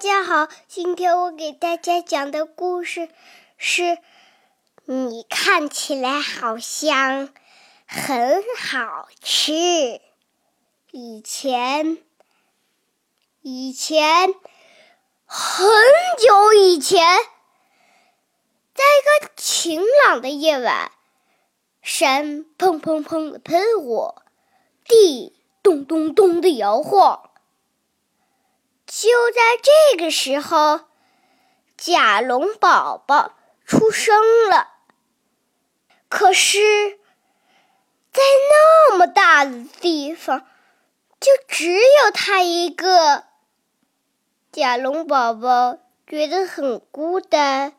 [0.00, 3.10] 大家好，今天我给大家讲的故事
[3.58, 3.98] 是：
[4.86, 7.28] 你看起来好像
[7.86, 10.00] 很好吃。
[10.90, 11.98] 以前，
[13.42, 14.32] 以前，
[15.26, 15.68] 很
[16.18, 17.18] 久以前，
[18.72, 20.92] 在一个晴朗的夜晚，
[21.82, 24.22] 山砰砰砰的喷火，
[24.86, 27.29] 地咚咚咚的摇晃。
[28.92, 30.80] 就在这个时候，
[31.76, 34.66] 甲龙宝宝出生了。
[36.08, 36.98] 可是，
[38.12, 40.44] 在那么大的地方，
[41.20, 43.26] 就只有他一个。
[44.50, 47.76] 甲龙宝宝觉得很孤单，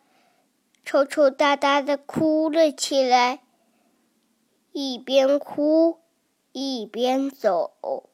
[0.86, 3.42] 抽抽搭搭的哭了起来，
[4.72, 6.00] 一边哭
[6.54, 8.10] 一边走，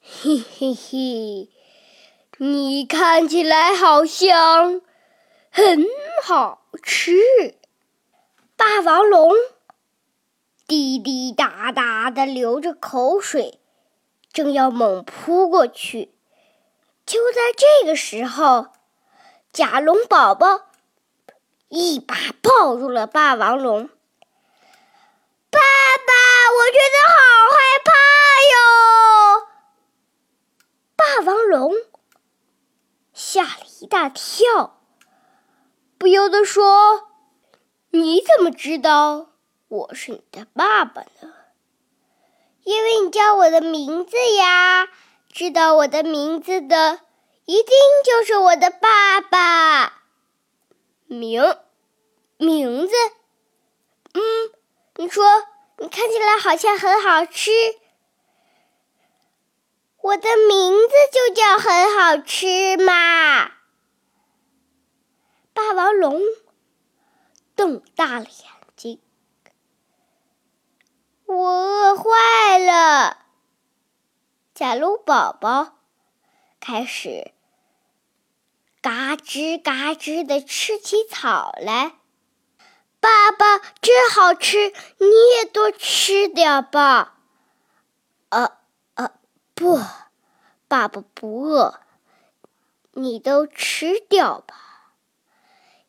[0.00, 1.50] 嘿嘿嘿。
[2.42, 4.80] 你看起来好像
[5.50, 5.84] 很
[6.22, 7.58] 好吃，
[8.56, 9.34] 霸王龙
[10.66, 13.60] 滴滴答答的流着口水，
[14.32, 16.14] 正要猛扑过去。
[17.04, 18.68] 就在这个时候，
[19.52, 20.70] 甲龙宝宝
[21.68, 23.90] 一把抱住了霸王龙。
[25.50, 26.14] 爸爸，
[26.56, 27.20] 我觉得好
[27.52, 27.92] 害怕
[28.54, 28.62] 哟！
[30.96, 31.74] 霸王龙。
[33.32, 34.80] 吓了一大跳，
[35.96, 37.10] 不由得说
[37.92, 39.34] ：“你怎么知道
[39.68, 41.32] 我是你的爸爸呢
[42.64, 44.88] ？”“因为你叫我的名字呀！
[45.32, 47.02] 知道我的名字的，
[47.44, 47.72] 一定
[48.04, 50.02] 就是我的爸爸。
[51.06, 51.56] ”“名，
[52.36, 52.94] 名字？
[54.14, 54.50] 嗯，
[54.96, 55.24] 你说
[55.78, 57.52] 你看起来好像很好吃。”
[60.02, 63.52] 我的名字就叫很好吃嘛！
[65.52, 66.22] 霸王龙
[67.54, 69.02] 瞪大了眼睛，
[71.26, 73.18] 我饿坏了。
[74.54, 75.78] 甲龙宝宝
[76.60, 77.32] 开始
[78.80, 81.96] 嘎吱嘎吱的吃起草来。
[83.00, 85.06] 爸爸真好吃，你
[85.36, 87.18] 也多吃点吧。
[88.30, 88.59] 呃。
[89.60, 89.78] 不，
[90.68, 91.80] 爸爸不饿，
[92.92, 94.94] 你都吃掉吧。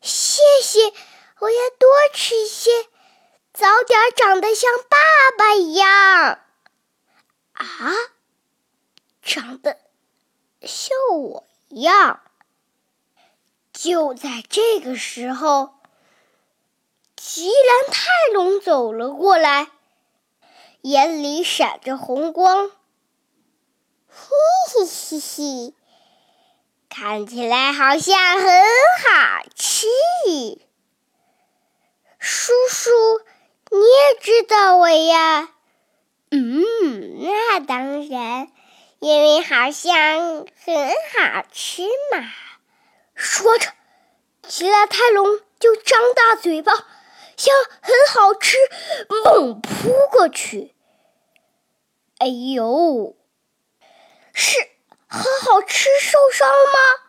[0.02, 0.92] 谢谢，
[1.38, 2.70] 我要多吃一些，
[3.54, 4.98] 早点长得像爸
[5.38, 5.88] 爸一样。
[7.54, 7.92] 啊，
[9.22, 9.78] 长得
[10.60, 12.20] 像我一样。
[13.72, 15.76] 就在这个时候，
[17.16, 19.70] 吉兰泰龙走了过来，
[20.82, 22.70] 眼里闪着红光。
[25.12, 25.74] 嘻嘻，
[26.88, 28.48] 看起来好像很
[29.04, 29.86] 好吃。
[32.18, 32.90] 叔叔，
[33.70, 35.50] 你也知道我呀？
[36.30, 38.50] 嗯，那当然，
[39.00, 42.32] 因为好像很好吃嘛。
[43.14, 43.70] 说着，
[44.48, 46.72] 吉拉泰龙就张大嘴巴，
[47.36, 48.56] 向很好吃
[49.26, 50.74] 猛扑过去。
[52.16, 53.14] 哎呦！
[54.32, 54.56] 是
[55.62, 57.08] 吃，受伤了吗？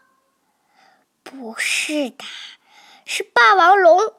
[1.24, 2.24] 不是的，
[3.06, 4.14] 是霸王龙，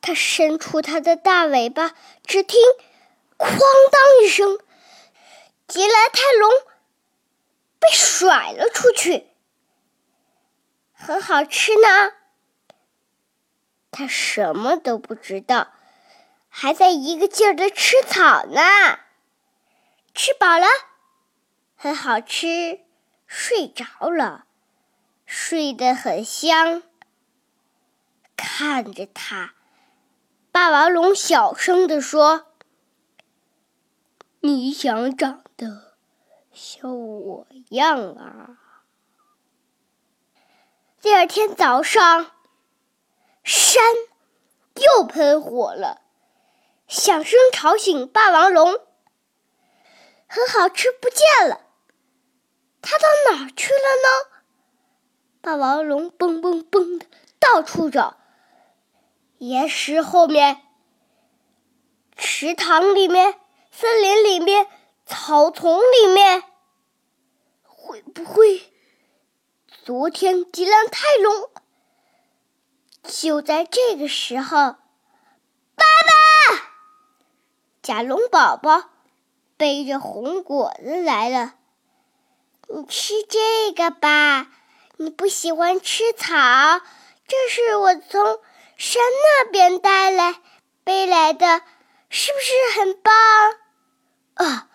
[0.00, 1.94] 它伸出它的大尾巴，
[2.26, 2.60] 只听
[3.36, 3.58] “哐
[3.90, 4.58] 当”一声，
[5.66, 6.50] 吉兰泰龙
[7.78, 9.28] 被甩了出去。
[10.92, 12.12] 很好吃呢，
[13.90, 15.72] 它什么都不知道，
[16.48, 18.60] 还在一个劲儿的吃草呢。
[20.14, 20.66] 吃饱了。
[21.76, 22.80] 很好吃，
[23.28, 24.46] 睡着了，
[25.26, 26.82] 睡得很香。
[28.34, 29.54] 看着他，
[30.50, 32.46] 霸王龙小声地说
[34.40, 35.96] ：“你想长得
[36.50, 38.58] 像我样啊？”
[41.02, 42.32] 第二天早上，
[43.44, 43.82] 山
[44.76, 46.00] 又喷火了，
[46.88, 48.80] 响声吵醒霸王龙。
[50.26, 51.67] 很好吃，不见了。
[52.80, 54.38] 他到哪儿去了呢？
[55.40, 57.06] 霸王龙蹦蹦蹦的
[57.38, 58.16] 到处找，
[59.38, 60.62] 岩石后面、
[62.16, 63.38] 池塘里面、
[63.70, 64.66] 森林里面、
[65.06, 66.42] 草丛里面，
[67.62, 68.72] 会不会
[69.84, 71.50] 昨天吉兰泰龙？
[73.04, 74.76] 就在这个时候，爸
[75.76, 76.72] 爸，
[77.80, 78.90] 甲龙宝宝
[79.56, 81.54] 背着红果子来了。
[82.70, 84.46] 你吃这个吧，
[84.98, 86.36] 你不喜欢吃草，
[87.26, 88.40] 这是我从
[88.76, 90.36] 山那边带来
[90.84, 91.62] 背来的，
[92.10, 93.14] 是不是很棒？
[94.34, 94.68] 啊，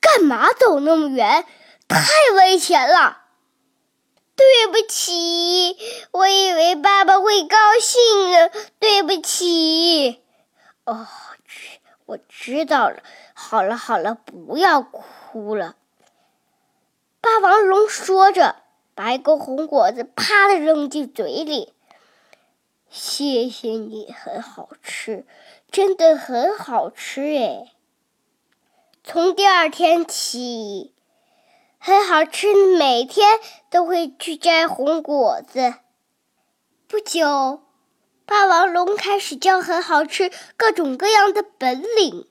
[0.00, 1.46] 干嘛走那么远？
[1.88, 2.02] 太
[2.34, 3.22] 危险了！
[4.36, 5.76] 对不起，
[6.12, 8.50] 我以为爸爸会高兴呢。
[8.78, 10.22] 对不起。
[10.84, 11.08] 哦，
[12.04, 13.02] 我知道了。
[13.32, 15.74] 好了好了，不要哭了。
[17.20, 18.56] 霸王龙说着，
[18.94, 21.74] 把一个红果子啪的扔进嘴里。
[22.88, 25.26] 谢谢你，很好吃，
[25.70, 27.72] 真的很好吃哎。
[29.04, 30.94] 从第二天起。
[31.80, 33.38] 很好吃，每天
[33.70, 35.74] 都会去摘红果子。
[36.88, 37.62] 不久，
[38.26, 42.26] 霸王龙开始教很好吃各种各样的本领。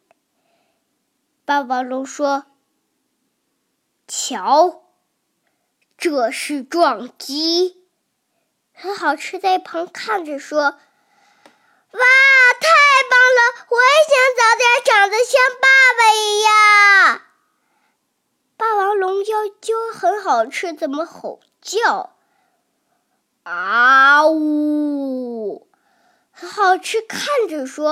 [1.46, 2.48] 霸王龙说
[4.08, 4.84] ：“瞧，
[5.98, 7.84] 这是撞击。”
[8.74, 12.00] 很好吃在一旁看着说：“哇，
[12.62, 12.70] 太
[13.10, 13.66] 棒了！
[13.70, 15.68] 我也想早点长得像爸
[15.98, 17.22] 爸一样。”
[18.56, 22.16] 霸王龙要教很好吃，怎么吼叫？
[23.44, 25.68] 啊呜！
[26.32, 27.90] 很好吃，看着说：“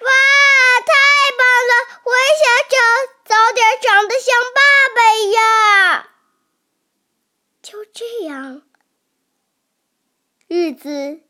[0.00, 0.10] 哇，
[0.80, 0.92] 太
[1.38, 1.72] 棒了！
[2.04, 2.78] 我也想长
[3.24, 4.60] 早点长得像爸
[4.94, 6.08] 爸一样。”
[7.62, 8.62] 就这样，
[10.48, 11.22] 日子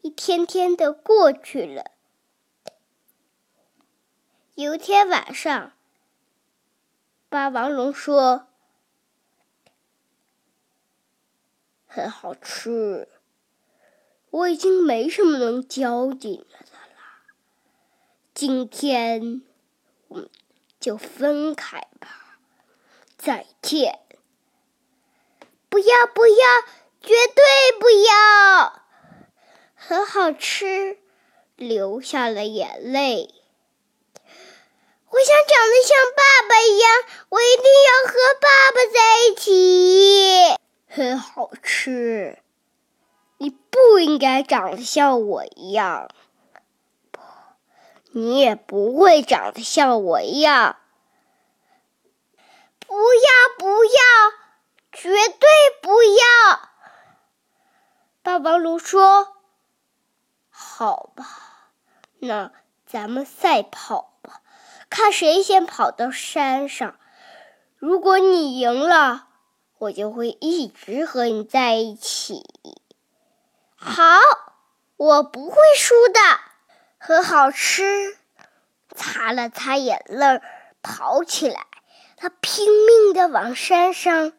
[0.00, 1.92] 一天天的过去了。
[4.56, 5.72] 有一天晚上。
[7.28, 8.48] 霸王龙说
[11.86, 13.08] ：“很好吃，
[14.30, 17.36] 我已经没什么能教你了的了。
[18.34, 19.42] 今天
[20.08, 20.28] 我们
[20.80, 22.40] 就分开吧，
[23.16, 24.00] 再见！
[25.68, 26.62] 不要不要，
[27.00, 28.77] 绝对不要！
[29.80, 30.98] 很好吃，
[31.56, 33.32] 流下了眼泪。”
[35.10, 36.90] 我想长得像爸爸一样，
[37.30, 40.58] 我一定要和爸爸在一起。
[40.86, 42.38] 很好吃，
[43.38, 46.10] 你不应该长得像我一样。
[47.10, 47.20] 不，
[48.10, 50.76] 你也不会长得像我一样。
[52.80, 54.00] 不要不要，
[54.92, 55.48] 绝对
[55.80, 56.70] 不要！
[58.22, 59.36] 霸王龙说
[60.78, 61.72] ：“好吧，
[62.20, 62.52] 那
[62.86, 64.42] 咱们赛跑吧。”
[64.88, 66.96] 看谁先跑到山上。
[67.78, 69.26] 如果你赢了，
[69.78, 72.44] 我就会一直和你在一起。
[73.74, 74.20] 好，
[74.96, 76.20] 我不会输的。
[76.96, 78.16] 很好吃，
[78.94, 80.40] 擦了擦眼泪，
[80.80, 81.66] 跑起来。
[82.16, 84.32] 他拼命的往山上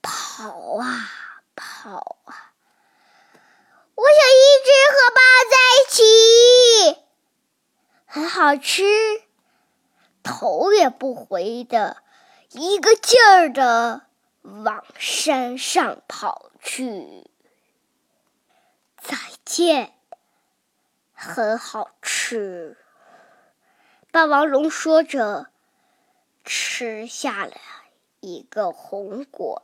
[0.00, 1.10] 跑啊
[1.56, 2.47] 跑啊。
[4.48, 7.02] 一直和爸在一起。
[8.06, 8.82] 很好吃。
[10.22, 12.02] 头也不回的，
[12.50, 14.06] 一个劲儿的
[14.42, 17.30] 往山上跑去。
[19.00, 19.94] 再见，
[21.12, 22.76] 很好吃。
[24.10, 25.46] 霸王龙说着，
[26.44, 27.54] 吃下了
[28.20, 29.62] 一个红果